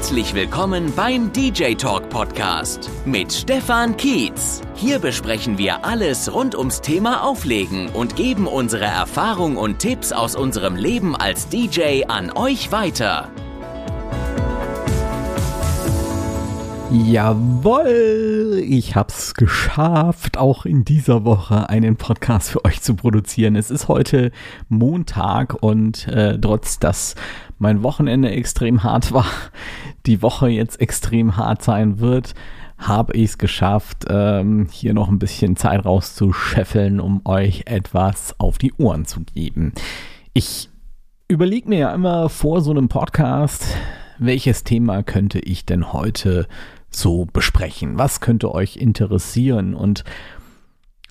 [0.00, 4.62] Herzlich willkommen beim DJ Talk Podcast mit Stefan Kietz.
[4.74, 10.36] Hier besprechen wir alles rund ums Thema Auflegen und geben unsere Erfahrung und Tipps aus
[10.36, 13.30] unserem Leben als DJ an euch weiter.
[16.92, 23.54] Jawoll, ich hab's geschafft, auch in dieser Woche einen Podcast für euch zu produzieren.
[23.54, 24.32] Es ist heute
[24.68, 27.14] Montag und äh, trotz dass
[27.60, 29.26] mein Wochenende extrem hart war,
[30.06, 32.34] die Woche jetzt extrem hart sein wird,
[32.76, 38.58] habe ich es geschafft, ähm, hier noch ein bisschen Zeit rauszuscheffeln, um euch etwas auf
[38.58, 39.74] die Ohren zu geben.
[40.32, 40.68] Ich
[41.28, 43.76] überlege mir ja immer vor so einem Podcast,
[44.18, 46.48] welches Thema könnte ich denn heute
[46.90, 47.98] so besprechen?
[47.98, 49.74] Was könnte euch interessieren?
[49.74, 50.04] Und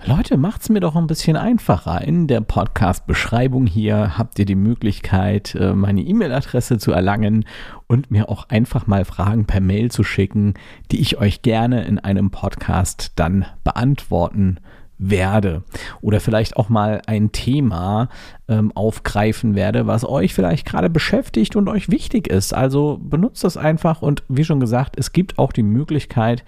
[0.05, 2.01] Leute, macht's mir doch ein bisschen einfacher.
[2.01, 7.43] In der Podcast-Beschreibung hier habt ihr die Möglichkeit, äh, meine E-Mail-Adresse zu erlangen
[7.87, 10.53] und mir auch einfach mal Fragen per Mail zu schicken,
[10.91, 14.59] die ich euch gerne in einem Podcast dann beantworten
[14.99, 15.63] werde
[16.01, 18.09] oder vielleicht auch mal ein Thema
[18.47, 22.53] ähm, aufgreifen werde, was euch vielleicht gerade beschäftigt und euch wichtig ist.
[22.53, 26.43] Also benutzt das einfach und wie schon gesagt, es gibt auch die Möglichkeit,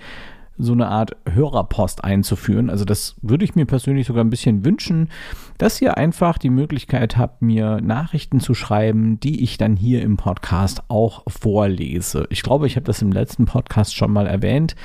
[0.58, 2.70] so eine Art Hörerpost einzuführen.
[2.70, 5.10] Also das würde ich mir persönlich sogar ein bisschen wünschen,
[5.58, 10.18] dass ihr einfach die Möglichkeit habt, mir Nachrichten zu schreiben, die ich dann hier im
[10.18, 12.28] Podcast auch vorlese.
[12.30, 14.76] Ich glaube, ich habe das im letzten Podcast schon mal erwähnt.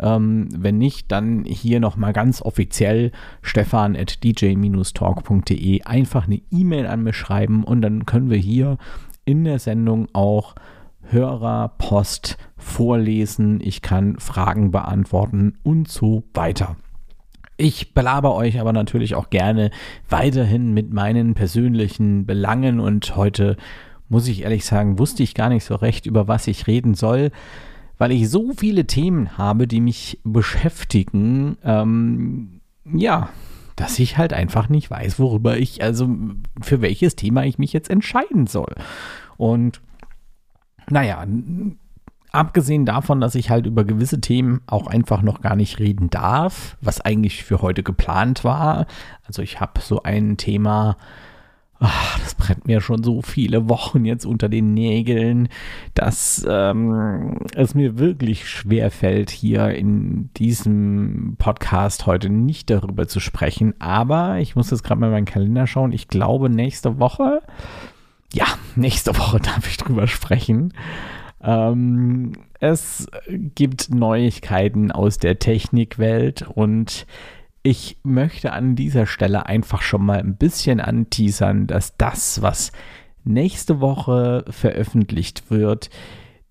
[0.00, 3.10] Ähm, wenn nicht, dann hier nochmal ganz offiziell
[3.42, 8.78] stefan at dj-talk.de einfach eine E-Mail an mich schreiben und dann können wir hier
[9.24, 10.54] in der Sendung auch
[11.10, 13.60] Hörerpost vorlesen.
[13.62, 16.76] Ich kann Fragen beantworten und so weiter.
[17.56, 19.70] Ich belaber euch aber natürlich auch gerne
[20.08, 23.56] weiterhin mit meinen persönlichen Belangen und heute
[24.08, 27.30] muss ich ehrlich sagen, wusste ich gar nicht so recht, über was ich reden soll
[27.98, 33.28] weil ich so viele Themen habe, die mich beschäftigen, ähm, ja,
[33.76, 36.08] dass ich halt einfach nicht weiß, worüber ich, also
[36.60, 38.74] für welches Thema ich mich jetzt entscheiden soll.
[39.36, 39.80] Und
[40.88, 41.24] naja,
[42.32, 46.76] abgesehen davon, dass ich halt über gewisse Themen auch einfach noch gar nicht reden darf,
[46.80, 48.86] was eigentlich für heute geplant war.
[49.24, 50.96] Also ich habe so ein Thema,
[51.80, 55.48] Ach, das brennt mir schon so viele Wochen jetzt unter den Nägeln,
[55.94, 63.20] dass ähm, es mir wirklich schwer fällt, hier in diesem Podcast heute nicht darüber zu
[63.20, 63.74] sprechen.
[63.78, 65.92] Aber ich muss jetzt gerade mal in meinen Kalender schauen.
[65.92, 67.42] Ich glaube, nächste Woche,
[68.32, 70.74] ja, nächste Woche darf ich drüber sprechen.
[71.40, 77.06] Ähm, es gibt Neuigkeiten aus der Technikwelt und
[77.62, 82.72] ich möchte an dieser Stelle einfach schon mal ein bisschen anteasern, dass das, was
[83.24, 85.90] nächste Woche veröffentlicht wird,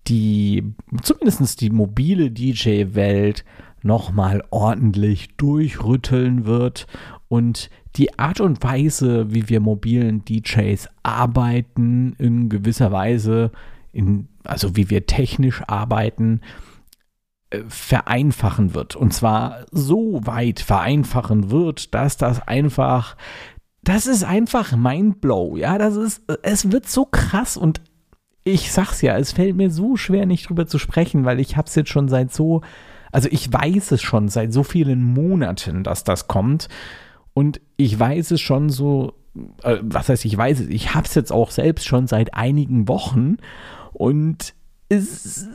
[0.06, 3.44] die zumindest die mobile DJ-Welt
[3.82, 6.86] nochmal ordentlich durchrütteln wird
[7.28, 13.50] und die Art und Weise, wie wir mobilen DJs arbeiten, in gewisser Weise,
[13.92, 16.40] in, also wie wir technisch arbeiten,
[17.68, 18.96] vereinfachen wird.
[18.96, 23.16] Und zwar so weit vereinfachen wird, dass das einfach,
[23.82, 25.56] das ist einfach Mindblow.
[25.56, 27.80] Ja, das ist, es wird so krass und
[28.44, 31.74] ich sag's ja, es fällt mir so schwer, nicht drüber zu sprechen, weil ich hab's
[31.74, 32.62] jetzt schon seit so,
[33.12, 36.68] also ich weiß es schon seit so vielen Monaten, dass das kommt.
[37.34, 39.14] Und ich weiß es schon so,
[39.62, 43.36] äh, was heißt, ich weiß es, ich hab's jetzt auch selbst schon seit einigen Wochen
[43.92, 44.54] und
[44.88, 45.46] es,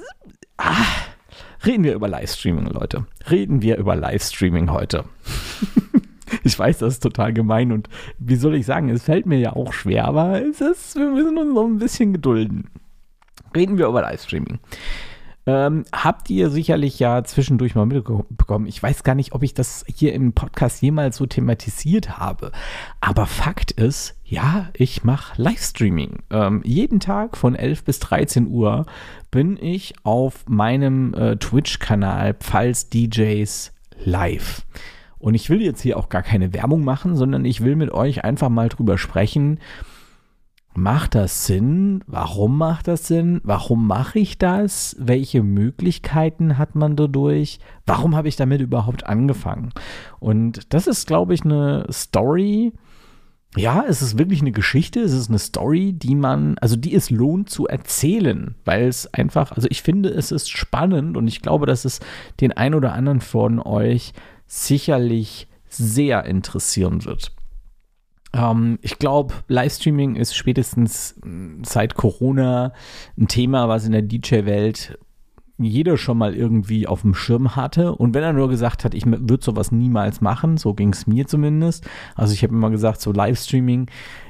[0.57, 0.85] ah,
[1.65, 3.05] Reden wir über Livestreaming, Leute.
[3.29, 5.05] Reden wir über Livestreaming heute.
[6.43, 7.87] ich weiß, das ist total gemein und
[8.19, 11.37] wie soll ich sagen, es fällt mir ja auch schwer, aber es ist, wir müssen
[11.37, 12.69] uns noch ein bisschen gedulden.
[13.55, 14.59] Reden wir über Livestreaming.
[15.45, 18.65] Ähm, habt ihr sicherlich ja zwischendurch mal mitbekommen.
[18.65, 22.51] Ich weiß gar nicht, ob ich das hier im Podcast jemals so thematisiert habe.
[23.01, 26.23] Aber Fakt ist, ja, ich mache Livestreaming.
[26.29, 28.85] Ähm, jeden Tag von 11 bis 13 Uhr
[29.31, 33.73] bin ich auf meinem äh, Twitch-Kanal Pfalz DJs
[34.05, 34.65] live.
[35.19, 38.23] Und ich will jetzt hier auch gar keine Werbung machen, sondern ich will mit euch
[38.23, 39.59] einfach mal drüber sprechen,
[40.75, 42.03] Macht das Sinn?
[42.07, 43.41] Warum macht das Sinn?
[43.43, 44.95] Warum mache ich das?
[44.99, 47.59] Welche Möglichkeiten hat man dadurch?
[47.85, 49.71] Warum habe ich damit überhaupt angefangen?
[50.19, 52.73] Und das ist, glaube ich, eine Story.
[53.55, 57.11] Ja, es ist wirklich eine Geschichte, es ist eine Story, die man, also die es
[57.11, 61.67] lohnt zu erzählen, weil es einfach, also ich finde, es ist spannend und ich glaube,
[61.67, 61.99] dass es
[62.41, 64.13] den ein oder anderen von euch
[64.47, 67.31] sicherlich sehr interessieren wird.
[68.33, 72.73] Ähm, ich glaube, Livestreaming ist spätestens hm, seit Corona
[73.17, 74.97] ein Thema, was in der DJ-Welt
[75.59, 77.93] jeder schon mal irgendwie auf dem Schirm hatte.
[77.93, 81.27] Und wenn er nur gesagt hat, ich würde sowas niemals machen, so ging es mir
[81.27, 81.87] zumindest.
[82.15, 83.87] Also ich habe immer gesagt, so Livestreaming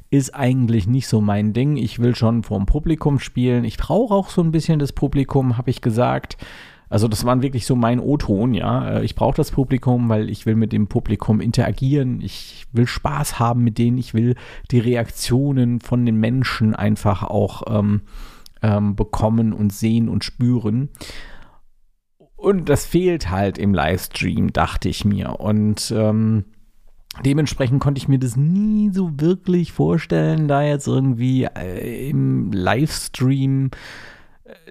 [0.10, 1.78] ist eigentlich nicht so mein Ding.
[1.78, 3.64] Ich will schon vor dem Publikum spielen.
[3.64, 6.38] Ich brauche auch so ein bisschen das Publikum, habe ich gesagt.
[6.94, 9.00] Also das war wirklich so mein O-Ton, ja.
[9.00, 12.22] Äh, ich brauche das Publikum, weil ich will mit dem Publikum interagieren.
[12.22, 13.98] Ich will Spaß haben mit denen.
[13.98, 14.36] Ich will
[14.70, 18.02] die Reaktionen von den Menschen einfach auch ähm,
[18.62, 20.90] ähm, bekommen und sehen und spüren.
[22.36, 25.40] Und das fehlt halt im Livestream, dachte ich mir.
[25.40, 26.46] Und ähm,
[27.26, 33.72] dementsprechend konnte ich mir das nie so wirklich vorstellen, da jetzt irgendwie äh, im Livestream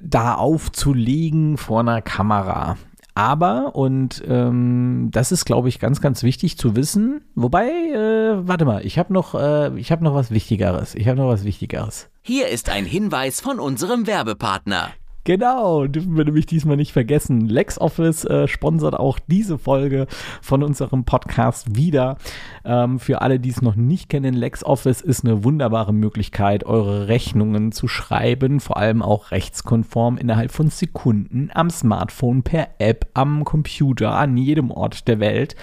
[0.03, 2.77] da aufzulegen vor einer Kamera.
[3.15, 7.21] Aber, und ähm, das ist, glaube ich, ganz, ganz wichtig zu wissen.
[7.35, 10.95] Wobei, äh, warte mal, ich habe noch, äh, habe noch was Wichtigeres.
[10.95, 12.09] Ich habe noch was Wichtigeres.
[12.23, 14.91] Hier ist ein Hinweis von unserem Werbepartner.
[15.25, 17.47] Genau, dürfen wir nämlich diesmal nicht vergessen.
[17.49, 20.09] LexOffice äh, sponsert auch diese Folge
[20.41, 22.17] von unserem Podcast wieder.
[22.65, 27.71] Ähm, für alle, die es noch nicht kennen, LexOffice ist eine wunderbare Möglichkeit, eure Rechnungen
[27.71, 34.17] zu schreiben, vor allem auch rechtskonform innerhalb von Sekunden am Smartphone, per App, am Computer,
[34.17, 35.55] an jedem Ort der Welt.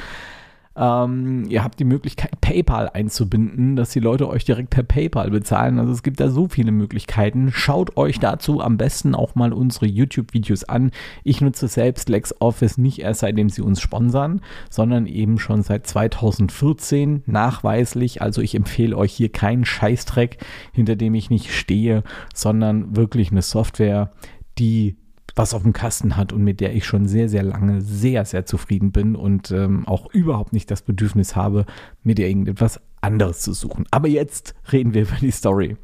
[0.79, 5.77] Ähm, ihr habt die Möglichkeit, PayPal einzubinden, dass die Leute euch direkt per PayPal bezahlen.
[5.77, 7.51] Also es gibt da so viele Möglichkeiten.
[7.51, 10.91] Schaut euch dazu am besten auch mal unsere YouTube-Videos an.
[11.25, 14.39] Ich nutze selbst LexOffice nicht erst seitdem sie uns sponsern,
[14.69, 18.21] sondern eben schon seit 2014 nachweislich.
[18.21, 20.37] Also ich empfehle euch hier keinen Scheißdreck,
[20.71, 22.03] hinter dem ich nicht stehe,
[22.33, 24.13] sondern wirklich eine Software,
[24.57, 24.95] die
[25.39, 28.45] was auf dem Kasten hat und mit der ich schon sehr, sehr lange sehr, sehr
[28.45, 31.65] zufrieden bin und ähm, auch überhaupt nicht das Bedürfnis habe,
[32.03, 33.85] mir dir irgendetwas anderes zu suchen.
[33.89, 35.77] Aber jetzt reden wir über die Story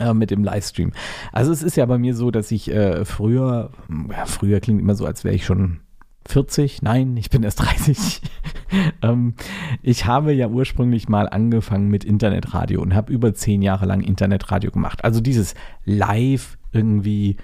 [0.00, 0.92] äh, mit dem Livestream.
[1.32, 3.72] Also es ist ja bei mir so, dass ich äh, früher,
[4.10, 5.80] ja, früher klingt immer so, als wäre ich schon
[6.26, 8.22] 40, nein, ich bin erst 30.
[9.02, 9.34] ähm,
[9.82, 14.70] ich habe ja ursprünglich mal angefangen mit Internetradio und habe über zehn Jahre lang Internetradio
[14.70, 15.04] gemacht.
[15.04, 15.54] Also dieses
[15.84, 17.36] Live irgendwie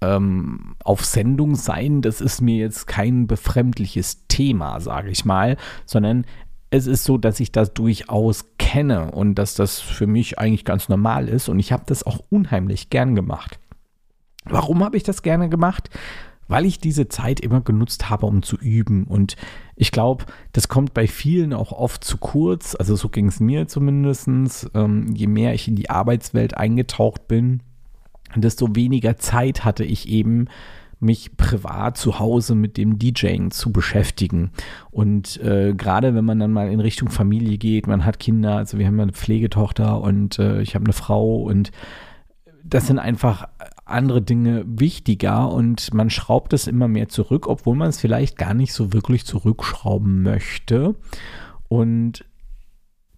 [0.00, 5.56] ähm, auf Sendung sein, das ist mir jetzt kein befremdliches Thema, sage ich mal,
[5.86, 6.24] sondern
[6.70, 10.88] es ist so, dass ich das durchaus kenne und dass das für mich eigentlich ganz
[10.88, 13.58] normal ist und ich habe das auch unheimlich gern gemacht.
[14.44, 15.90] Warum habe ich das gerne gemacht?
[16.46, 19.04] Weil ich diese Zeit immer genutzt habe, um zu üben.
[19.04, 19.36] Und
[19.76, 22.74] ich glaube, das kommt bei vielen auch oft zu kurz.
[22.74, 24.70] Also so ging es mir zumindest.
[24.74, 27.62] Ähm, je mehr ich in die Arbeitswelt eingetaucht bin,
[28.36, 30.48] desto weniger Zeit hatte ich eben,
[31.00, 34.50] mich privat zu Hause mit dem DJing zu beschäftigen.
[34.90, 38.78] Und äh, gerade wenn man dann mal in Richtung Familie geht, man hat Kinder, also
[38.78, 41.70] wir haben eine Pflegetochter und äh, ich habe eine Frau und
[42.64, 43.48] das sind einfach
[43.84, 48.52] andere Dinge wichtiger und man schraubt es immer mehr zurück, obwohl man es vielleicht gar
[48.52, 50.94] nicht so wirklich zurückschrauben möchte.
[51.68, 52.24] Und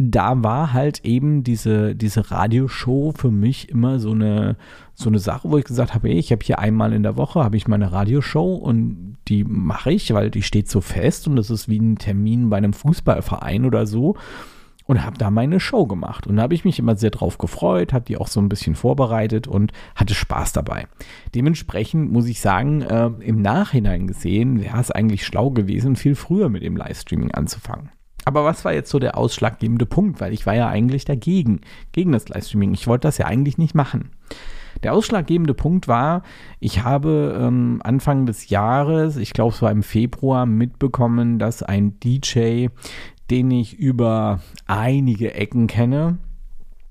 [0.02, 4.56] da war halt eben diese, diese Radioshow für mich immer so eine,
[4.94, 7.58] so eine Sache, wo ich gesagt habe, ich habe hier einmal in der Woche habe
[7.58, 11.68] ich meine Radioshow und die mache ich, weil die steht so fest und das ist
[11.68, 14.16] wie ein Termin bei einem Fußballverein oder so
[14.86, 17.92] und habe da meine Show gemacht und da habe ich mich immer sehr drauf gefreut,
[17.92, 20.86] habe die auch so ein bisschen vorbereitet und hatte Spaß dabei.
[21.34, 26.48] Dementsprechend muss ich sagen, äh, im Nachhinein gesehen wäre es eigentlich schlau gewesen, viel früher
[26.48, 27.90] mit dem Livestreaming anzufangen.
[28.30, 30.20] Aber was war jetzt so der ausschlaggebende Punkt?
[30.20, 32.74] Weil ich war ja eigentlich dagegen, gegen das Livestreaming.
[32.74, 34.10] Ich wollte das ja eigentlich nicht machen.
[34.84, 36.22] Der ausschlaggebende Punkt war,
[36.60, 41.98] ich habe ähm, Anfang des Jahres, ich glaube es war im Februar, mitbekommen, dass ein
[41.98, 42.68] DJ,
[43.32, 46.18] den ich über einige Ecken kenne,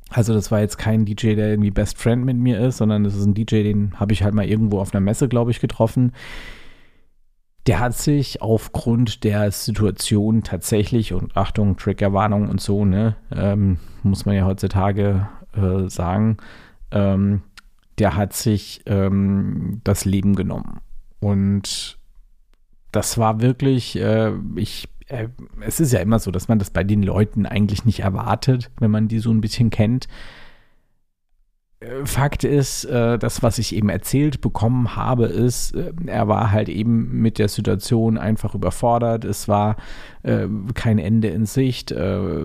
[0.10, 3.16] also das war jetzt kein DJ, der irgendwie Best Friend mit mir ist, sondern das
[3.16, 6.12] ist ein DJ, den habe ich halt mal irgendwo auf einer Messe, glaube ich, getroffen
[7.70, 14.26] der hat sich aufgrund der Situation tatsächlich, und Achtung, Triggerwarnung und so, ne, ähm, muss
[14.26, 16.38] man ja heutzutage äh, sagen,
[16.90, 17.44] ähm,
[18.00, 20.80] der hat sich ähm, das Leben genommen.
[21.20, 22.00] Und
[22.92, 25.28] das war wirklich, äh, ich, äh,
[25.62, 28.90] es ist ja immer so, dass man das bei den Leuten eigentlich nicht erwartet, wenn
[28.90, 30.08] man die so ein bisschen kennt.
[32.04, 36.68] Fakt ist, äh, das, was ich eben erzählt bekommen habe, ist, äh, er war halt
[36.68, 39.24] eben mit der Situation einfach überfordert.
[39.24, 39.78] Es war
[40.24, 41.94] äh, kein Ende in Sicht.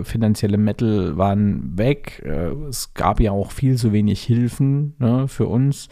[0.03, 2.23] Finanzielle Mittel waren weg.
[2.69, 5.89] Es gab ja auch viel zu wenig Hilfen ne, für uns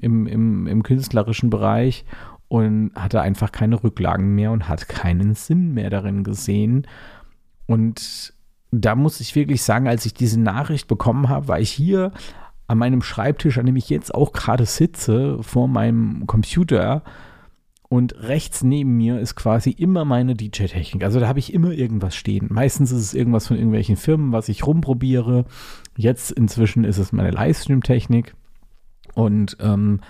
[0.00, 2.04] im, im, im künstlerischen Bereich
[2.48, 6.86] und hatte einfach keine Rücklagen mehr und hat keinen Sinn mehr darin gesehen.
[7.66, 8.34] Und
[8.70, 12.12] da muss ich wirklich sagen, als ich diese Nachricht bekommen habe, war ich hier
[12.66, 17.02] an meinem Schreibtisch, an dem ich jetzt auch gerade sitze, vor meinem Computer.
[17.88, 21.04] Und rechts neben mir ist quasi immer meine DJ-Technik.
[21.04, 22.48] Also da habe ich immer irgendwas stehen.
[22.50, 25.44] Meistens ist es irgendwas von irgendwelchen Firmen, was ich rumprobiere.
[25.96, 28.34] Jetzt inzwischen ist es meine Livestream-Technik.
[29.14, 30.00] Und ähm,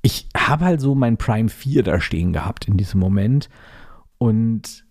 [0.00, 3.50] ich habe halt so mein Prime 4 da stehen gehabt in diesem Moment.
[4.18, 4.86] Und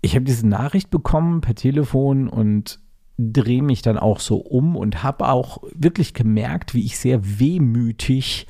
[0.00, 2.80] ich habe diese Nachricht bekommen per Telefon und
[3.18, 8.46] drehe mich dann auch so um und habe auch wirklich gemerkt, wie ich sehr wehmütig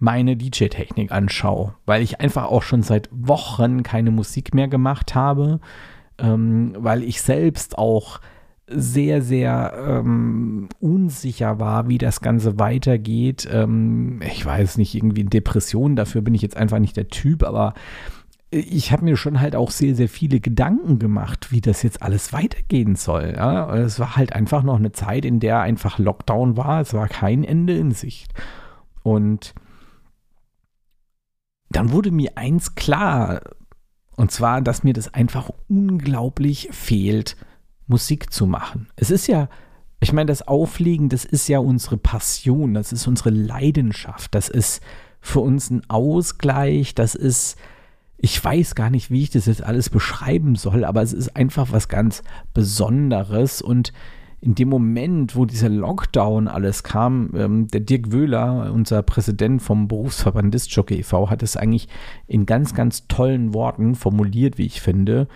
[0.00, 5.60] meine DJ-Technik anschaue, weil ich einfach auch schon seit Wochen keine Musik mehr gemacht habe,
[6.18, 8.20] ähm, weil ich selbst auch
[8.70, 13.48] sehr, sehr ähm, unsicher war, wie das Ganze weitergeht.
[13.50, 17.74] Ähm, ich weiß nicht, irgendwie Depressionen, dafür bin ich jetzt einfach nicht der Typ, aber
[18.50, 22.32] ich habe mir schon halt auch sehr, sehr viele Gedanken gemacht, wie das jetzt alles
[22.32, 23.34] weitergehen soll.
[23.36, 23.74] Ja?
[23.76, 26.80] Es war halt einfach noch eine Zeit, in der einfach Lockdown war.
[26.80, 28.32] Es war kein Ende in Sicht.
[29.02, 29.54] Und
[31.70, 33.42] dann wurde mir eins klar,
[34.16, 37.36] und zwar, dass mir das einfach unglaublich fehlt,
[37.86, 38.88] Musik zu machen.
[38.96, 39.48] Es ist ja,
[40.00, 44.82] ich meine, das Auflegen, das ist ja unsere Passion, das ist unsere Leidenschaft, das ist
[45.20, 47.58] für uns ein Ausgleich, das ist
[48.18, 51.70] ich weiß gar nicht, wie ich das jetzt alles beschreiben soll, aber es ist einfach
[51.70, 52.22] was ganz
[52.52, 53.92] Besonderes und
[54.40, 59.88] in dem Moment, wo dieser Lockdown alles kam, ähm, der Dirk Wöhler, unser Präsident vom
[59.88, 61.88] Berufsverband Discjockey e.V., hat es eigentlich
[62.28, 65.26] in ganz, ganz tollen Worten formuliert, wie ich finde.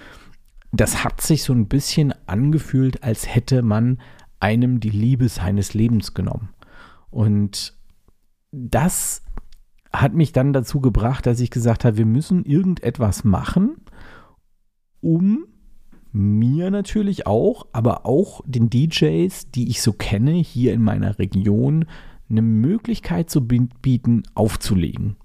[0.70, 3.98] Das hat sich so ein bisschen angefühlt, als hätte man
[4.38, 6.50] einem die Liebe seines Lebens genommen.
[7.10, 7.74] Und
[8.52, 9.22] das
[9.92, 13.76] hat mich dann dazu gebracht, dass ich gesagt habe, wir müssen irgendetwas machen,
[15.00, 15.44] um
[16.12, 21.86] mir natürlich auch, aber auch den DJs, die ich so kenne, hier in meiner Region,
[22.28, 25.16] eine Möglichkeit zu bieten, aufzulegen.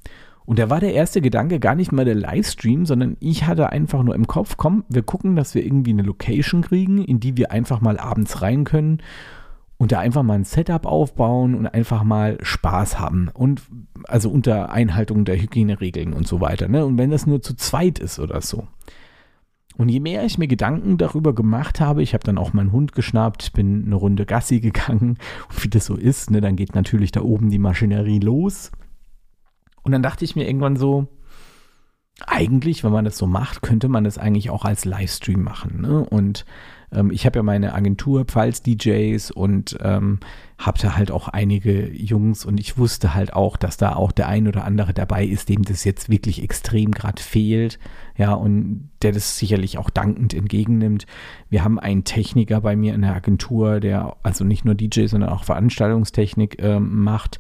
[0.46, 4.02] Und da war der erste Gedanke gar nicht mal der Livestream, sondern ich hatte einfach
[4.02, 7.52] nur im Kopf, komm, wir gucken, dass wir irgendwie eine Location kriegen, in die wir
[7.52, 9.02] einfach mal abends rein können
[9.78, 13.30] und da einfach mal ein Setup aufbauen und einfach mal Spaß haben.
[13.34, 13.62] Und
[14.08, 16.68] also unter Einhaltung der Hygieneregeln und so weiter.
[16.68, 16.86] Ne?
[16.86, 18.68] Und wenn das nur zu zweit ist oder so.
[19.78, 22.94] Und je mehr ich mir Gedanken darüber gemacht habe, ich habe dann auch meinen Hund
[22.94, 25.18] geschnappt, bin eine Runde Gassi gegangen
[25.50, 28.72] und wie das so ist, ne, dann geht natürlich da oben die Maschinerie los.
[29.84, 31.08] Und dann dachte ich mir irgendwann so,
[32.26, 35.82] eigentlich, wenn man das so macht, könnte man das eigentlich auch als Livestream machen.
[35.82, 36.04] Ne?
[36.04, 36.46] Und
[36.92, 40.20] ähm, ich habe ja meine Agentur Pfalz DJs und ähm,
[40.58, 44.28] habe da halt auch einige Jungs und ich wusste halt auch, dass da auch der
[44.28, 47.78] ein oder andere dabei ist, dem das jetzt wirklich extrem gerade fehlt.
[48.18, 51.06] Ja, und der das sicherlich auch dankend entgegennimmt.
[51.50, 55.30] Wir haben einen Techniker bei mir in der Agentur, der also nicht nur DJ, sondern
[55.30, 57.38] auch Veranstaltungstechnik äh, macht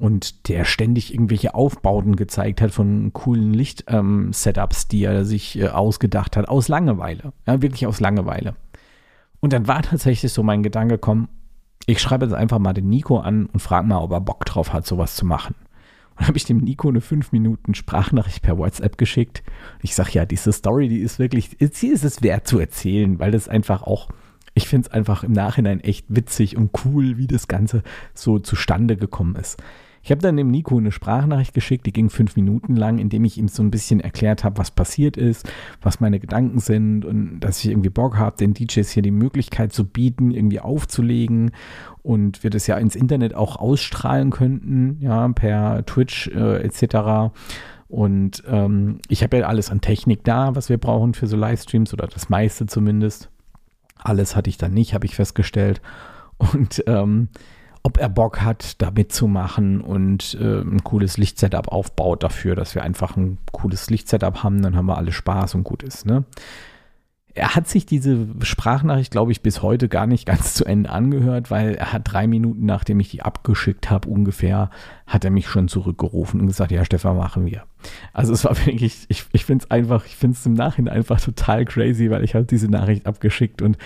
[0.00, 5.68] und der ständig irgendwelche Aufbauten gezeigt hat von coolen Licht-Setups, ähm, die er sich äh,
[5.68, 7.32] ausgedacht hat, aus Langeweile.
[7.46, 8.56] Ja, wirklich aus Langeweile.
[9.40, 11.28] Und dann war tatsächlich so mein Gedanke, komm,
[11.86, 14.72] ich schreibe jetzt einfach mal den Nico an und frage mal, ob er Bock drauf
[14.72, 15.54] hat, sowas zu machen.
[16.16, 19.42] Und habe ich dem Nico eine 5 Minuten Sprachnachricht per WhatsApp geschickt.
[19.74, 23.18] Und ich sage, ja, diese Story, die ist wirklich, sie ist es wert zu erzählen,
[23.18, 24.08] weil das einfach auch,
[24.52, 27.82] ich finde es einfach im Nachhinein echt witzig und cool, wie das Ganze
[28.12, 29.62] so zustande gekommen ist.
[30.02, 33.36] Ich habe dann dem Nico eine Sprachnachricht geschickt, die ging fünf Minuten lang, indem ich
[33.36, 35.50] ihm so ein bisschen erklärt habe, was passiert ist,
[35.82, 39.72] was meine Gedanken sind und dass ich irgendwie Bock habe, den DJs hier die Möglichkeit
[39.72, 41.50] zu bieten, irgendwie aufzulegen
[42.02, 47.32] und wir das ja ins Internet auch ausstrahlen könnten, ja, per Twitch äh, etc.
[47.88, 51.92] Und ähm, ich habe ja alles an Technik da, was wir brauchen für so Livestreams
[51.92, 53.28] oder das meiste zumindest.
[53.98, 55.82] Alles hatte ich dann nicht, habe ich festgestellt.
[56.38, 57.28] Und ähm,
[57.82, 62.82] ob er Bock hat, da mitzumachen und äh, ein cooles Lichtsetup aufbaut dafür, dass wir
[62.82, 66.04] einfach ein cooles Lichtsetup haben, dann haben wir alle Spaß und gut ist.
[66.04, 66.24] Ne?
[67.32, 71.50] Er hat sich diese Sprachnachricht, glaube ich, bis heute gar nicht ganz zu Ende angehört,
[71.50, 74.68] weil er hat drei Minuten, nachdem ich die abgeschickt habe, ungefähr,
[75.06, 77.62] hat er mich schon zurückgerufen und gesagt, ja, Stefan, machen wir.
[78.12, 81.20] Also es war wirklich, ich, ich finde es einfach, ich finde es im Nachhinein einfach
[81.20, 83.78] total crazy, weil ich habe diese Nachricht abgeschickt und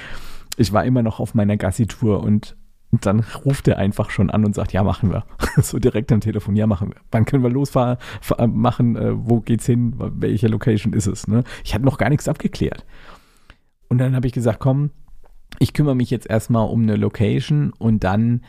[0.57, 2.57] ich war immer noch auf meiner Gassi-Tour und
[2.95, 5.25] und dann ruft er einfach schon an und sagt, ja, machen wir.
[5.61, 7.01] so direkt am Telefon, ja, machen wir.
[7.11, 7.99] Wann können wir losfahren,
[8.47, 11.27] machen, äh, wo geht's hin, welche Location ist es?
[11.27, 11.43] Ne?
[11.65, 12.87] Ich hatte noch gar nichts abgeklärt.
[13.89, 14.91] Und dann habe ich gesagt, komm,
[15.59, 18.43] ich kümmere mich jetzt erstmal um eine Location und dann,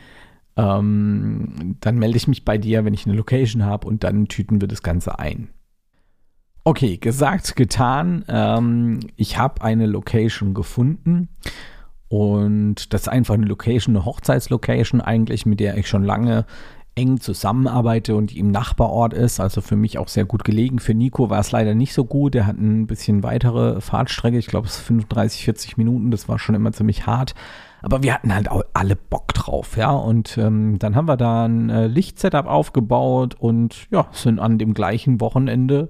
[0.56, 4.60] ähm, dann melde ich mich bei dir, wenn ich eine Location habe und dann tüten
[4.60, 5.48] wir das Ganze ein.
[6.62, 8.24] Okay, gesagt, getan.
[8.28, 11.30] Ähm, ich habe eine Location gefunden
[12.08, 16.46] Und das ist einfach eine Location, eine Hochzeitslocation eigentlich, mit der ich schon lange
[16.96, 19.38] eng zusammenarbeite und die im Nachbarort ist.
[19.38, 20.78] Also für mich auch sehr gut gelegen.
[20.78, 22.34] Für Nico war es leider nicht so gut.
[22.34, 24.38] Er hat ein bisschen weitere Fahrtstrecke.
[24.38, 26.10] Ich glaube, es ist 35, 40 Minuten.
[26.10, 27.34] Das war schon immer ziemlich hart.
[27.82, 29.90] Aber wir hatten halt auch alle Bock drauf, ja.
[29.90, 34.72] Und ähm, dann haben wir da ein äh, Lichtsetup aufgebaut und ja, sind an dem
[34.72, 35.88] gleichen Wochenende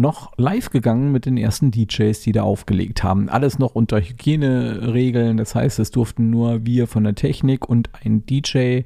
[0.00, 3.28] noch live gegangen mit den ersten DJs, die da aufgelegt haben.
[3.28, 5.36] Alles noch unter Hygieneregeln.
[5.36, 8.82] Das heißt, es durften nur wir von der Technik und ein DJ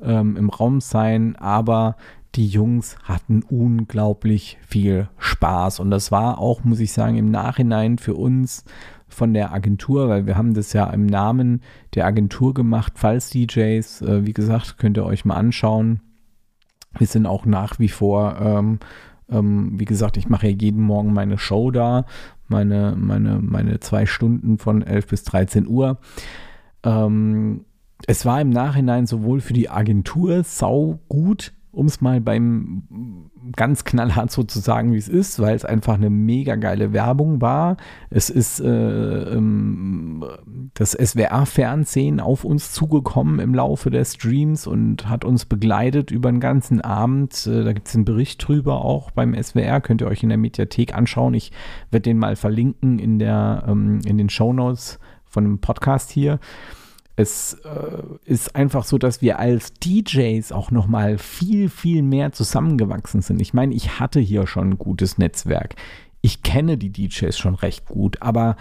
[0.00, 1.96] ähm, im Raum sein, aber
[2.34, 7.98] die Jungs hatten unglaublich viel Spaß und das war auch, muss ich sagen, im Nachhinein
[7.98, 8.64] für uns
[9.06, 11.60] von der Agentur, weil wir haben das ja im Namen
[11.94, 16.00] der Agentur gemacht, Falls DJs, äh, wie gesagt, könnt ihr euch mal anschauen.
[16.96, 18.78] Wir sind auch nach wie vor, ähm,
[19.32, 22.04] ähm, wie gesagt, ich mache ja jeden Morgen meine Show da,
[22.48, 25.98] meine, meine, meine zwei Stunden von 11 bis 13 Uhr.
[26.84, 27.64] Ähm,
[28.06, 33.84] es war im Nachhinein sowohl für die Agentur sau gut, um es mal beim ganz
[33.84, 37.78] knallhart so zu sagen, wie es ist, weil es einfach eine mega geile Werbung war.
[38.10, 40.24] Es ist äh, ähm,
[40.74, 46.40] das SWR-Fernsehen auf uns zugekommen im Laufe der Streams und hat uns begleitet über den
[46.40, 47.46] ganzen Abend.
[47.46, 50.38] Äh, da gibt es einen Bericht drüber auch beim SWR, könnt ihr euch in der
[50.38, 51.34] Mediathek anschauen.
[51.34, 51.52] Ich
[51.90, 56.38] werde den mal verlinken in, der, ähm, in den Shownotes von dem Podcast hier
[57.16, 62.32] es äh, ist einfach so, dass wir als DJs auch noch mal viel, viel mehr
[62.32, 63.40] zusammengewachsen sind.
[63.40, 65.74] Ich meine, ich hatte hier schon ein gutes Netzwerk.
[66.22, 68.56] Ich kenne die DJs schon recht gut, aber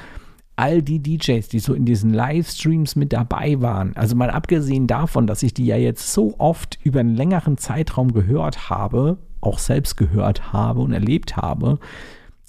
[0.58, 5.27] all die DJs, die so in diesen Livestreams mit dabei waren, also mal abgesehen davon,
[5.27, 9.96] dass ich die ja jetzt so oft über einen längeren Zeitraum gehört habe, auch selbst
[9.96, 11.79] gehört habe und erlebt habe,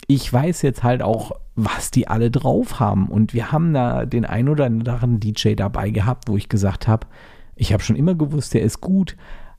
[0.07, 3.09] ich weiß jetzt halt auch, was die alle drauf haben.
[3.09, 7.07] Und wir haben da den ein oder anderen DJ dabei gehabt, wo ich gesagt habe,
[7.55, 9.17] ich habe schon immer gewusst, der ist gut,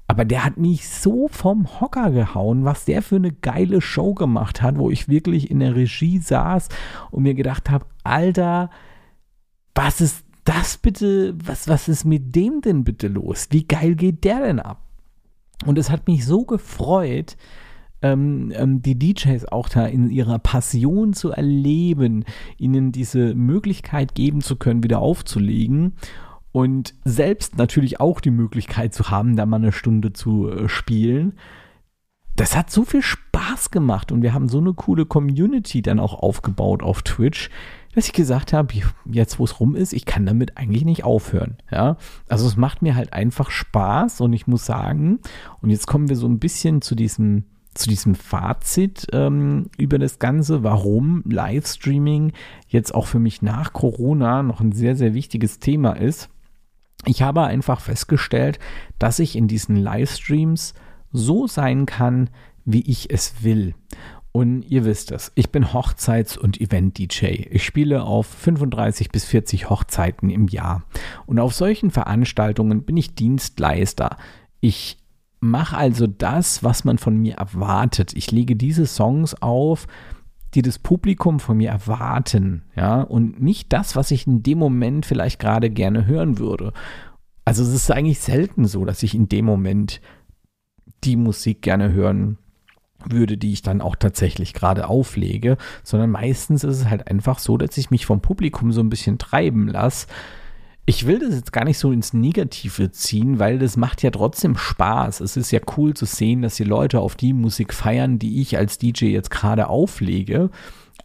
[0.07, 4.61] aber der hat mich so vom Hocker gehauen, was der für eine geile Show gemacht
[4.61, 6.69] hat, wo ich wirklich in der Regie saß
[7.11, 8.69] und mir gedacht habe, Alter,
[9.73, 13.47] was ist das bitte, was, was ist mit dem denn bitte los?
[13.51, 14.81] Wie geil geht der denn ab?
[15.65, 17.37] Und es hat mich so gefreut,
[18.03, 22.25] ähm, ähm, die DJs auch da in ihrer Passion zu erleben,
[22.57, 25.93] ihnen diese Möglichkeit geben zu können, wieder aufzulegen
[26.51, 31.33] und selbst natürlich auch die Möglichkeit zu haben, da mal eine Stunde zu äh, spielen.
[32.35, 36.13] Das hat so viel Spaß gemacht und wir haben so eine coole Community dann auch
[36.13, 37.49] aufgebaut auf Twitch,
[37.95, 38.73] dass ich gesagt habe,
[39.05, 41.57] jetzt wo es rum ist, ich kann damit eigentlich nicht aufhören.
[41.71, 45.19] Ja, also es macht mir halt einfach Spaß und ich muss sagen,
[45.61, 50.19] und jetzt kommen wir so ein bisschen zu diesem zu diesem Fazit ähm, über das
[50.19, 52.33] Ganze, warum Livestreaming
[52.67, 56.29] jetzt auch für mich nach Corona noch ein sehr, sehr wichtiges Thema ist.
[57.05, 58.59] Ich habe einfach festgestellt,
[58.99, 60.73] dass ich in diesen Livestreams
[61.11, 62.29] so sein kann,
[62.65, 63.75] wie ich es will.
[64.31, 67.25] Und ihr wisst es, ich bin Hochzeits- und Event-DJ.
[67.51, 70.83] Ich spiele auf 35 bis 40 Hochzeiten im Jahr.
[71.27, 74.17] Und auf solchen Veranstaltungen bin ich Dienstleister.
[74.59, 74.97] Ich
[75.43, 78.13] mache also das, was man von mir erwartet.
[78.15, 79.87] Ich lege diese Songs auf,
[80.53, 85.05] die das Publikum von mir erwarten, ja, und nicht das, was ich in dem Moment
[85.05, 86.73] vielleicht gerade gerne hören würde.
[87.43, 89.99] Also es ist eigentlich selten so, dass ich in dem Moment
[91.03, 92.37] die Musik gerne hören
[93.05, 97.57] würde, die ich dann auch tatsächlich gerade auflege, sondern meistens ist es halt einfach so,
[97.57, 100.07] dass ich mich vom Publikum so ein bisschen treiben lasse
[100.85, 104.57] ich will das jetzt gar nicht so ins Negative ziehen, weil das macht ja trotzdem
[104.57, 105.21] Spaß.
[105.21, 108.57] Es ist ja cool zu sehen, dass die Leute auf die Musik feiern, die ich
[108.57, 110.49] als DJ jetzt gerade auflege.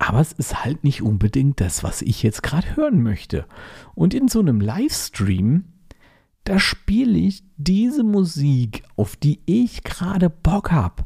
[0.00, 3.46] Aber es ist halt nicht unbedingt das, was ich jetzt gerade hören möchte.
[3.94, 5.64] Und in so einem Livestream,
[6.42, 11.04] da spiele ich diese Musik, auf die ich gerade Bock habe.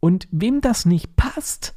[0.00, 1.74] Und wem das nicht passt,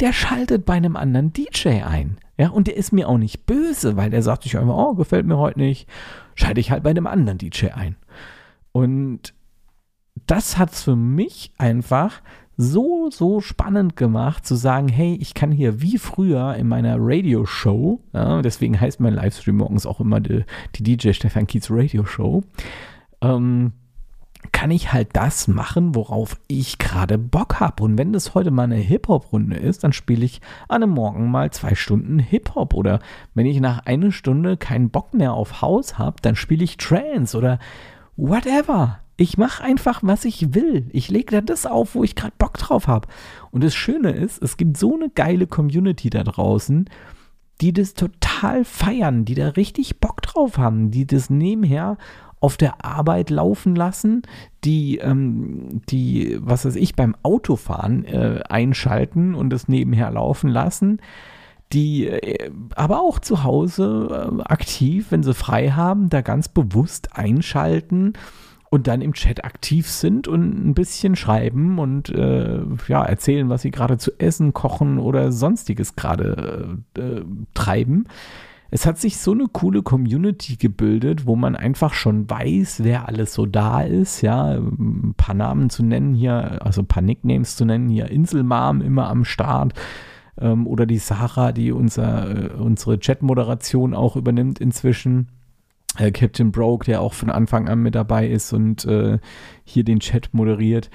[0.00, 2.18] der schaltet bei einem anderen DJ ein.
[2.38, 5.26] Ja, und der ist mir auch nicht böse, weil der sagt sich einfach, oh, gefällt
[5.26, 5.88] mir heute nicht,
[6.36, 7.96] schalte ich halt bei einem anderen DJ ein.
[8.72, 9.34] Und
[10.26, 12.22] das hat es für mich einfach
[12.56, 18.00] so, so spannend gemacht, zu sagen, hey, ich kann hier wie früher in meiner Radio-Show,
[18.12, 22.42] ja, deswegen heißt mein Livestream morgens auch immer die, die DJ Stefan Kiez Radio Show,
[23.20, 23.72] ähm,
[24.52, 27.82] kann ich halt das machen, worauf ich gerade Bock habe.
[27.82, 31.50] Und wenn das heute mal eine Hip-Hop-Runde ist, dann spiele ich an einem Morgen mal
[31.50, 32.74] zwei Stunden Hip-Hop.
[32.74, 33.00] Oder
[33.34, 37.36] wenn ich nach einer Stunde keinen Bock mehr auf Haus habe, dann spiele ich Trance
[37.36, 37.58] oder
[38.16, 39.00] whatever.
[39.16, 40.86] Ich mache einfach, was ich will.
[40.92, 43.08] Ich lege da das auf, wo ich gerade Bock drauf habe.
[43.50, 46.88] Und das Schöne ist, es gibt so eine geile Community da draußen,
[47.60, 51.98] die das total feiern, die da richtig Bock drauf haben, die das nebenher
[52.40, 54.22] auf der Arbeit laufen lassen,
[54.64, 61.00] die, ähm, die was weiß ich, beim Autofahren äh, einschalten und das nebenher laufen lassen,
[61.72, 67.16] die äh, aber auch zu Hause äh, aktiv, wenn sie frei haben, da ganz bewusst
[67.16, 68.14] einschalten
[68.70, 73.62] und dann im Chat aktiv sind und ein bisschen schreiben und äh, ja, erzählen, was
[73.62, 77.22] sie gerade zu essen, kochen oder sonstiges gerade äh,
[77.54, 78.06] treiben.
[78.70, 83.32] Es hat sich so eine coole Community gebildet, wo man einfach schon weiß, wer alles
[83.32, 84.20] so da ist.
[84.20, 88.10] Ja, ein paar Namen zu nennen hier, also ein paar Nicknames zu nennen hier.
[88.10, 89.72] Inselmam immer am Start.
[90.38, 95.28] Ähm, oder die Sarah, die unser, äh, unsere Chat-Moderation auch übernimmt inzwischen.
[95.96, 99.18] Äh, Captain Broke, der auch von Anfang an mit dabei ist und äh,
[99.64, 100.90] hier den Chat moderiert.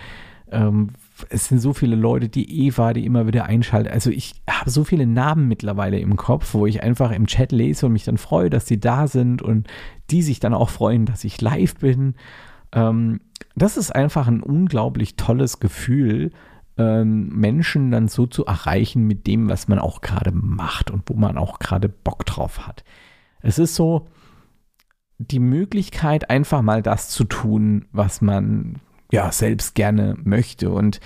[0.52, 0.92] Ähm,
[1.30, 3.94] es sind so viele Leute, die Eva, die immer wieder einschaltet.
[3.94, 7.86] Also ich habe so viele Namen mittlerweile im Kopf, wo ich einfach im Chat lese
[7.86, 9.68] und mich dann freue, dass die da sind und
[10.10, 12.16] die sich dann auch freuen, dass ich live bin.
[12.72, 13.22] Ähm,
[13.56, 16.32] das ist einfach ein unglaublich tolles Gefühl,
[16.78, 21.14] ähm, Menschen dann so zu erreichen mit dem, was man auch gerade macht und wo
[21.14, 22.84] man auch gerade Bock drauf hat.
[23.42, 24.08] Es ist so
[25.20, 28.80] die Möglichkeit, einfach mal das zu tun, was man
[29.14, 30.72] ja selbst gerne möchte.
[30.72, 31.00] Und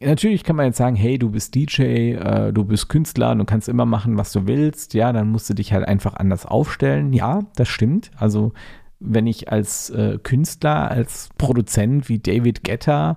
[0.00, 3.68] Natürlich kann man jetzt sagen, hey, du bist DJ, äh, du bist Künstler, du kannst
[3.68, 4.94] immer machen, was du willst.
[4.94, 7.12] Ja, dann musst du dich halt einfach anders aufstellen.
[7.12, 8.12] Ja, das stimmt.
[8.16, 8.52] Also
[9.00, 13.16] wenn ich als äh, Künstler, als Produzent wie David Guetta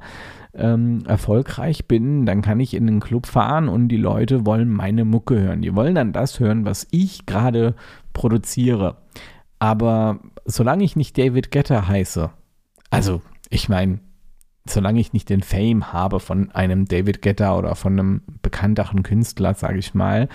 [0.56, 5.06] ähm, erfolgreich bin, dann kann ich in den Club fahren und die Leute wollen meine
[5.06, 5.62] Mucke hören.
[5.62, 7.75] Die wollen dann das hören, was ich gerade
[8.13, 8.97] produziere.
[9.60, 12.32] Aber solange ich nicht David Guetta heiße,
[12.89, 13.99] also ich meine,
[14.65, 19.54] solange ich nicht den Fame habe von einem David Guetta oder von einem bekannteren Künstler,
[19.56, 20.30] sage ich mal,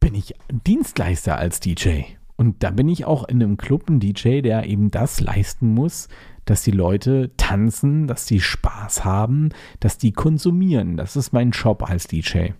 [0.00, 2.02] bin ich Dienstleister als DJ.
[2.36, 6.08] Und da bin ich auch in einem Club ein DJ, der eben das leisten muss,
[6.44, 10.96] dass die Leute tanzen, dass die Spaß haben, dass die konsumieren.
[10.96, 12.50] Das ist mein Job als DJ.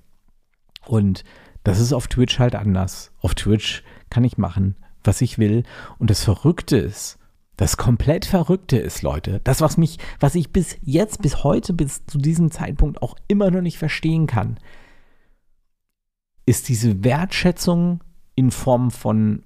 [0.86, 1.24] Und
[1.64, 3.12] das ist auf Twitch halt anders.
[3.20, 5.64] Auf Twitch kann ich machen, was ich will.
[5.98, 7.18] Und das Verrückte ist,
[7.56, 12.04] das komplett Verrückte ist, Leute, das, was mich, was ich bis jetzt, bis heute, bis
[12.06, 14.58] zu diesem Zeitpunkt auch immer noch nicht verstehen kann,
[16.46, 18.02] ist diese Wertschätzung
[18.34, 19.44] in Form von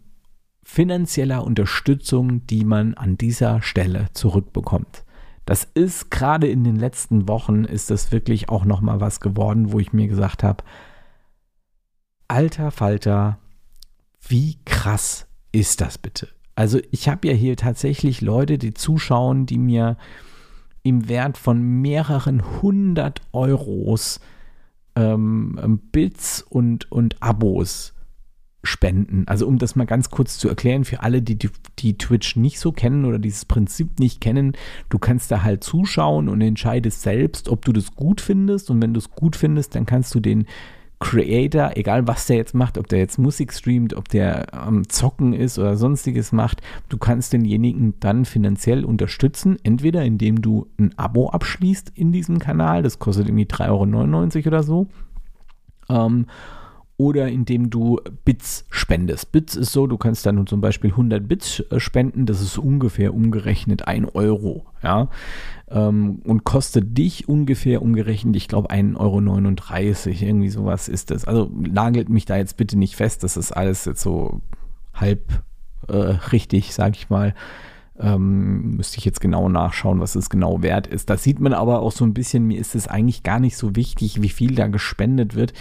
[0.65, 5.05] finanzieller Unterstützung, die man an dieser Stelle zurückbekommt.
[5.45, 9.73] Das ist gerade in den letzten Wochen ist das wirklich auch noch mal was geworden,
[9.73, 10.63] wo ich mir gesagt habe,
[12.27, 13.39] alter Falter,
[14.21, 16.29] wie krass ist das bitte?
[16.59, 19.97] Also ich habe ja hier tatsächlich Leute, die zuschauen, die mir
[20.83, 24.19] im Wert von mehreren hundert Euros
[24.97, 27.95] ähm, Bits und, und Abos
[28.65, 29.23] spenden.
[29.29, 32.59] Also um das mal ganz kurz zu erklären für alle, die, die, die Twitch nicht
[32.59, 34.55] so kennen oder dieses Prinzip nicht kennen,
[34.89, 38.95] du kannst da halt zuschauen und entscheidest selbst, ob du das gut findest und wenn
[38.95, 40.45] du es gut findest, dann kannst du den
[41.01, 45.33] Creator, egal was der jetzt macht, ob der jetzt Musik streamt, ob der am Zocken
[45.33, 51.31] ist oder sonstiges macht, du kannst denjenigen dann finanziell unterstützen, entweder indem du ein Abo
[51.31, 54.87] abschließt in diesem Kanal, das kostet irgendwie 3,99 Euro oder so,
[55.89, 56.27] ähm,
[56.99, 59.31] oder indem du Bits spendest.
[59.31, 63.15] Bits ist so, du kannst dann zum Beispiel 100 Bits äh, spenden, das ist ungefähr
[63.15, 65.09] umgerechnet 1 Euro, ja,
[65.71, 71.25] ähm, und kostet dich ungefähr umgerechnet, ich glaube 1,39 Euro, irgendwie sowas ist das.
[71.25, 74.41] Also nagelt mich da jetzt bitte nicht fest, das ist alles jetzt so
[74.93, 75.45] halb
[75.87, 75.95] äh,
[76.33, 77.33] richtig, sag ich mal.
[78.01, 81.11] Ähm, müsste ich jetzt genau nachschauen, was es genau wert ist.
[81.11, 83.77] Das sieht man aber auch so ein bisschen, mir ist es eigentlich gar nicht so
[83.77, 85.53] wichtig, wie viel da gespendet wird.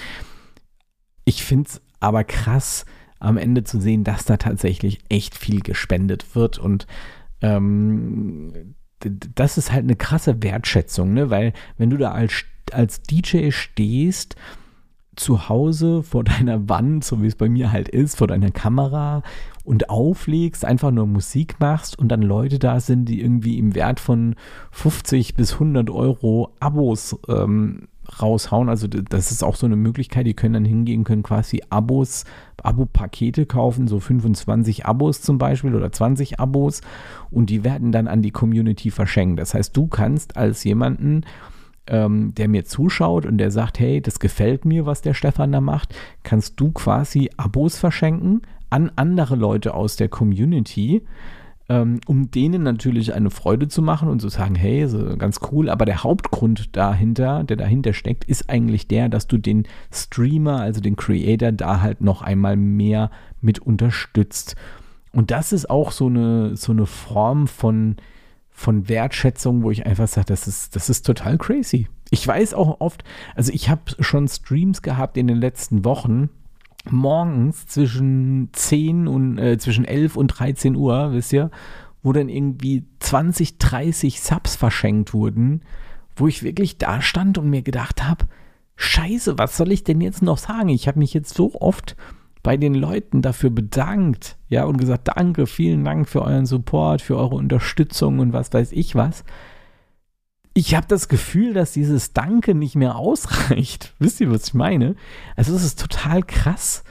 [1.27, 2.85] Ich finde es aber krass,
[3.19, 6.87] am Ende zu sehen, dass da tatsächlich echt viel gespendet wird und
[7.41, 8.75] ähm,
[9.35, 11.29] das ist halt eine krasse Wertschätzung, ne?
[11.29, 14.37] Weil wenn du da als, als DJ stehst,
[15.17, 19.21] zu Hause vor deiner Wand, so wie es bei mir halt ist, vor deiner Kamera
[19.67, 23.99] und auflegst, einfach nur Musik machst und dann Leute da sind, die irgendwie im Wert
[23.99, 24.35] von
[24.71, 27.89] 50 bis 100 Euro Abos ähm,
[28.21, 28.69] raushauen.
[28.69, 32.23] Also das ist auch so eine Möglichkeit, die können dann hingehen, können quasi Abos,
[32.63, 36.79] Abo-Pakete kaufen, so 25 Abos zum Beispiel oder 20 Abos
[37.29, 39.37] und die werden dann an die Community verschenkt.
[39.37, 41.25] Das heißt, du kannst als jemanden,
[41.87, 45.59] ähm, der mir zuschaut und der sagt, hey, das gefällt mir, was der Stefan da
[45.59, 51.03] macht, kannst du quasi Abos verschenken an andere Leute aus der Community
[51.69, 55.69] ähm, um denen natürlich eine Freude zu machen und zu sagen, hey, so ganz cool,
[55.69, 60.79] aber der Hauptgrund dahinter, der dahinter steckt, ist eigentlich der, dass du den Streamer, also
[60.79, 64.55] den Creator, da halt noch einmal mehr mit unterstützt.
[65.11, 67.97] Und das ist auch so eine, so eine Form von,
[68.49, 71.87] von Wertschätzung, wo ich einfach sage, das ist, das ist total crazy.
[72.11, 73.03] Ich weiß auch oft,
[73.35, 76.29] also ich habe schon Streams gehabt in den letzten Wochen,
[76.91, 81.51] morgens zwischen 10 und äh, zwischen 11 und 13 Uhr, wisst ihr,
[82.03, 85.61] wo dann irgendwie 20, 30 Subs verschenkt wurden,
[86.15, 88.25] wo ich wirklich da stand und mir gedacht habe,
[88.75, 90.69] Scheiße, was soll ich denn jetzt noch sagen?
[90.69, 91.95] Ich habe mich jetzt so oft
[92.43, 97.17] bei den Leuten dafür bedankt, ja, und gesagt, danke, vielen Dank für euren Support, für
[97.17, 99.23] eure Unterstützung und was weiß ich was
[100.57, 103.93] ich habe das Gefühl, dass dieses Danke nicht mehr ausreicht.
[103.99, 104.95] Wisst ihr, was ich meine?
[105.35, 106.83] Also es ist total krass.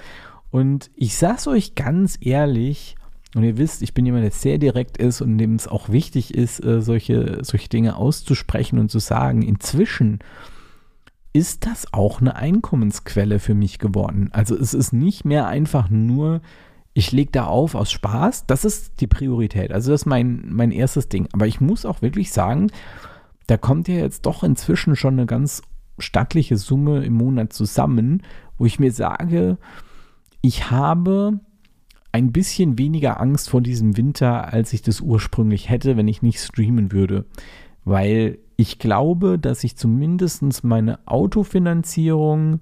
[0.52, 2.94] Und ich sag's euch ganz ehrlich,
[3.34, 6.32] und ihr wisst, ich bin jemand, der sehr direkt ist und dem es auch wichtig
[6.32, 9.42] ist, äh, solche, solche Dinge auszusprechen und zu sagen.
[9.42, 10.20] Inzwischen
[11.32, 14.30] ist das auch eine Einkommensquelle für mich geworden.
[14.32, 16.40] Also es ist nicht mehr einfach nur,
[16.94, 18.46] ich lege da auf aus Spaß.
[18.46, 19.72] Das ist die Priorität.
[19.72, 21.28] Also das ist mein, mein erstes Ding.
[21.32, 22.70] Aber ich muss auch wirklich sagen,
[23.46, 25.62] da kommt ja jetzt doch inzwischen schon eine ganz
[25.98, 28.22] stattliche Summe im Monat zusammen,
[28.58, 29.58] wo ich mir sage,
[30.40, 31.40] ich habe
[32.12, 36.40] ein bisschen weniger Angst vor diesem Winter, als ich das ursprünglich hätte, wenn ich nicht
[36.40, 37.26] streamen würde.
[37.84, 42.60] Weil ich glaube, dass ich zumindest meine Autofinanzierung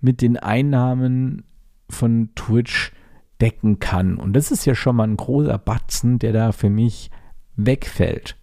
[0.00, 1.44] mit den Einnahmen
[1.90, 2.92] von Twitch
[3.40, 4.16] decken kann.
[4.16, 7.10] Und das ist ja schon mal ein großer Batzen, der da für mich
[7.56, 8.36] wegfällt.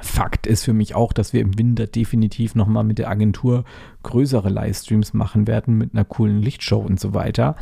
[0.00, 3.64] Fakt ist für mich auch, dass wir im Winter definitiv nochmal mit der Agentur
[4.02, 7.56] größere Livestreams machen werden mit einer coolen Lichtshow und so weiter.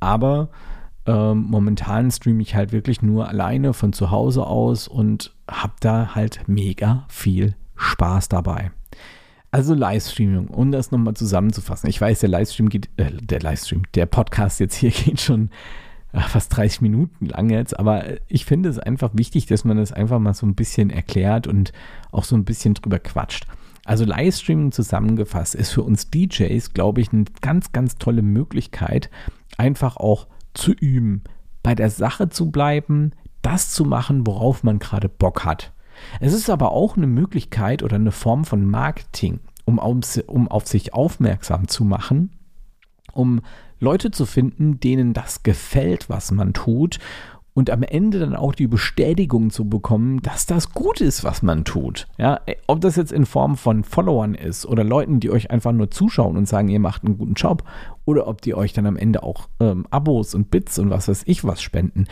[0.00, 0.50] Aber
[1.06, 6.14] ähm, momentan streame ich halt wirklich nur alleine von zu Hause aus und habe da
[6.14, 8.70] halt mega viel Spaß dabei.
[9.50, 11.88] Also Livestreaming, um das nochmal zusammenzufassen.
[11.88, 15.50] Ich weiß, der Livestream geht, äh, der Livestream, der Podcast jetzt hier geht schon
[16.22, 20.18] fast 30 Minuten lang jetzt, aber ich finde es einfach wichtig, dass man das einfach
[20.18, 21.72] mal so ein bisschen erklärt und
[22.12, 23.46] auch so ein bisschen drüber quatscht.
[23.84, 29.10] Also Livestreaming zusammengefasst ist für uns DJs, glaube ich, eine ganz, ganz tolle Möglichkeit,
[29.58, 31.22] einfach auch zu üben,
[31.62, 35.72] bei der Sache zu bleiben, das zu machen, worauf man gerade Bock hat.
[36.20, 40.94] Es ist aber auch eine Möglichkeit oder eine Form von Marketing, um um auf sich
[40.94, 42.30] aufmerksam zu machen,
[43.12, 43.42] um
[43.84, 46.98] Leute zu finden, denen das gefällt, was man tut
[47.54, 51.64] und am Ende dann auch die Bestätigung zu bekommen, dass das gut ist, was man
[51.64, 52.08] tut.
[52.18, 55.90] Ja, ob das jetzt in Form von Followern ist oder Leuten, die euch einfach nur
[55.90, 57.62] zuschauen und sagen, ihr macht einen guten Job,
[58.04, 61.22] oder ob die euch dann am Ende auch ähm, Abos und Bits und was weiß
[61.26, 62.06] ich was spenden.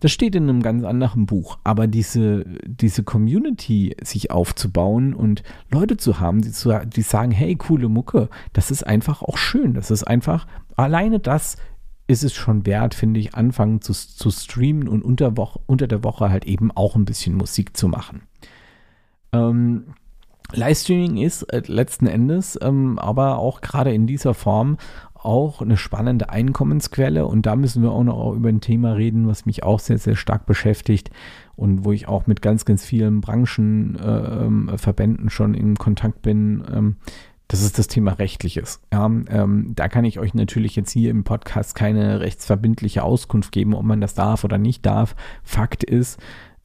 [0.00, 1.58] Das steht in einem ganz anderen Buch.
[1.64, 7.56] Aber diese, diese Community sich aufzubauen und Leute zu haben, die, zu, die sagen, hey,
[7.56, 9.74] coole Mucke, das ist einfach auch schön.
[9.74, 11.56] Das ist einfach, alleine das
[12.08, 16.04] ist es schon wert, finde ich, anfangen zu, zu streamen und unter, Woche, unter der
[16.04, 18.22] Woche halt eben auch ein bisschen Musik zu machen.
[19.32, 19.94] Ähm,
[20.52, 24.76] Livestreaming ist äh, letzten Endes ähm, aber auch gerade in dieser Form
[25.26, 29.44] auch eine spannende Einkommensquelle und da müssen wir auch noch über ein Thema reden, was
[29.44, 31.10] mich auch sehr, sehr stark beschäftigt
[31.56, 36.64] und wo ich auch mit ganz, ganz vielen Branchenverbänden äh, schon in Kontakt bin.
[36.72, 36.96] Ähm,
[37.48, 38.80] das ist das Thema Rechtliches.
[38.92, 43.74] Ja, ähm, da kann ich euch natürlich jetzt hier im Podcast keine rechtsverbindliche Auskunft geben,
[43.74, 45.14] ob man das darf oder nicht darf.
[45.44, 46.18] Fakt ist,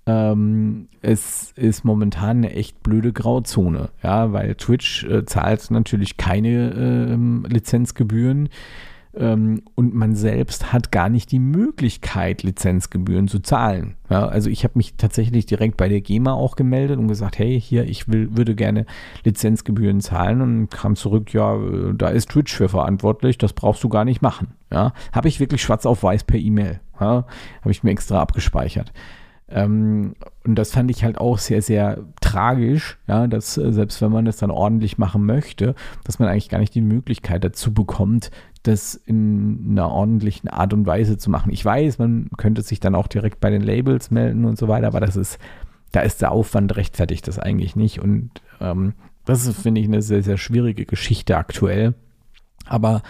[0.06, 6.74] ähm, es ist momentan eine echt blöde Grauzone, ja, weil Twitch äh, zahlt natürlich keine
[6.74, 8.50] ähm, Lizenzgebühren
[9.14, 13.96] ähm, und man selbst hat gar nicht die Möglichkeit, Lizenzgebühren zu zahlen.
[14.10, 17.60] Ja, also ich habe mich tatsächlich direkt bei der GEMA auch gemeldet und gesagt, hey,
[17.60, 18.86] hier, ich will, würde gerne
[19.24, 23.90] Lizenzgebühren zahlen und kam zurück, ja, äh, da ist Twitch für verantwortlich, das brauchst du
[23.90, 24.54] gar nicht machen.
[24.72, 27.26] Ja, habe ich wirklich schwarz auf weiß per E-Mail, ja,
[27.62, 28.94] habe ich mir extra abgespeichert.
[29.54, 34.12] Ähm, und das fand ich halt auch sehr, sehr tragisch, ja, dass äh, selbst wenn
[34.12, 38.32] man das dann ordentlich machen möchte, dass man eigentlich gar nicht die Möglichkeit dazu bekommt,
[38.64, 41.52] das in einer ordentlichen Art und Weise zu machen.
[41.52, 44.88] Ich weiß, man könnte sich dann auch direkt bei den Labels melden und so weiter,
[44.88, 45.40] aber das ist,
[45.92, 48.00] da ist der Aufwand rechtfertigt das eigentlich nicht.
[48.00, 48.94] Und ähm,
[49.26, 51.96] das ist, finde ich, eine sehr, sehr schwierige Geschichte aktuell.
[52.68, 53.02] Aber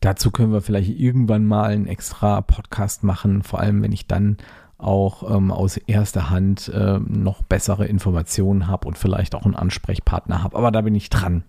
[0.00, 4.36] dazu können wir vielleicht irgendwann mal einen extra Podcast machen, vor allem wenn ich dann
[4.78, 10.42] auch ähm, aus erster Hand äh, noch bessere Informationen habe und vielleicht auch einen Ansprechpartner
[10.42, 10.56] habe.
[10.56, 11.42] Aber da bin ich dran.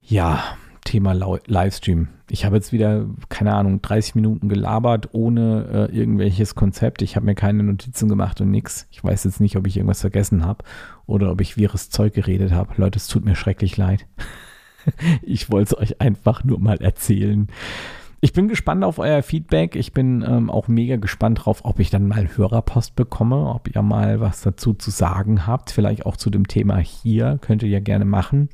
[0.00, 0.42] Ja,
[0.86, 1.12] Thema
[1.46, 2.08] Livestream.
[2.30, 7.02] Ich habe jetzt wieder, keine Ahnung, 30 Minuten gelabert ohne äh, irgendwelches Konzept.
[7.02, 8.86] Ich habe mir keine Notizen gemacht und nichts.
[8.92, 10.64] Ich weiß jetzt nicht, ob ich irgendwas vergessen habe
[11.06, 12.74] oder ob ich wirres Zeug geredet habe.
[12.76, 14.06] Leute, es tut mir schrecklich leid.
[15.22, 17.48] ich wollte es euch einfach nur mal erzählen.
[18.20, 19.76] Ich bin gespannt auf euer Feedback.
[19.76, 23.82] Ich bin ähm, auch mega gespannt drauf, ob ich dann mal Hörerpost bekomme, ob ihr
[23.82, 25.70] mal was dazu zu sagen habt.
[25.70, 27.38] Vielleicht auch zu dem Thema hier.
[27.42, 28.48] Könnt ihr ja gerne machen.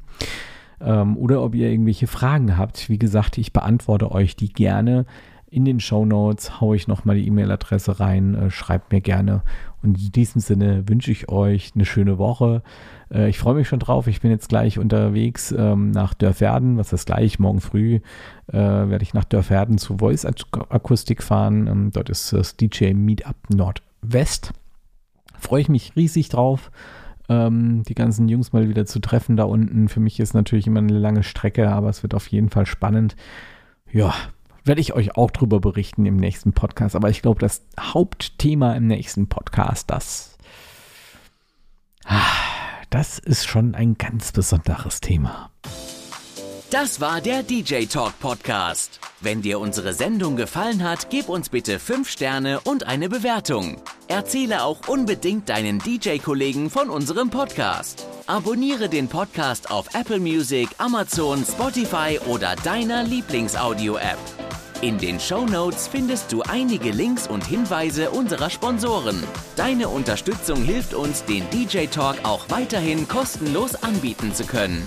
[0.81, 2.89] Ähm, oder ob ihr irgendwelche Fragen habt.
[2.89, 5.07] Wie gesagt, ich beantworte euch die gerne.
[5.49, 8.35] In den Show Notes haue ich nochmal die E-Mail-Adresse rein.
[8.35, 9.43] Äh, schreibt mir gerne.
[9.83, 12.63] Und in diesem Sinne wünsche ich euch eine schöne Woche.
[13.13, 14.07] Äh, ich freue mich schon drauf.
[14.07, 16.79] Ich bin jetzt gleich unterwegs ähm, nach Dörferden.
[16.79, 17.39] Was ist gleich?
[17.39, 18.01] Morgen früh
[18.49, 21.67] äh, werde ich nach Dörferden zu Voice Akustik fahren.
[21.67, 24.53] Ähm, dort ist das DJ Meetup Nordwest.
[25.39, 26.71] Freue ich mich riesig drauf
[27.29, 29.89] ähm, die ganzen Jungs mal wieder zu treffen da unten.
[29.89, 33.17] Für mich ist natürlich immer eine lange Strecke, aber es wird auf jeden Fall spannend.
[33.91, 34.15] Ja,
[34.65, 36.95] werde ich euch auch drüber berichten im nächsten Podcast.
[36.97, 40.39] Aber ich glaube, das Hauptthema im nächsten Podcast, das,
[42.93, 45.51] das ist schon ein ganz besonderes Thema.
[46.71, 49.01] Das war der DJ Talk Podcast.
[49.21, 53.81] Wenn dir unsere Sendung gefallen hat, gib uns bitte 5 Sterne und eine Bewertung.
[54.09, 58.07] Erzähle auch unbedingt deinen DJ-Kollegen von unserem Podcast.
[58.27, 64.42] Abonniere den Podcast auf Apple Music, Amazon, Spotify oder deiner Lieblingsaudio-App.
[64.83, 69.23] In den Show Notes findest du einige Links und Hinweise unserer Sponsoren.
[69.55, 74.85] Deine Unterstützung hilft uns, den DJ Talk auch weiterhin kostenlos anbieten zu können.